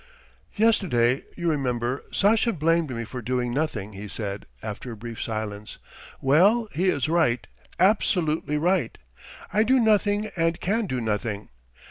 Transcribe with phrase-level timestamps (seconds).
[0.55, 5.77] "Yesterday, you remember, Sasha blamed me for doing nothing," he said, after a brief silence.
[6.19, 7.45] "Well, he is right,
[7.79, 8.97] absolutely right!
[9.53, 11.49] I do nothing and can do nothing.